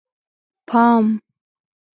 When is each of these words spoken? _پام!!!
_پام!!! 0.67 1.05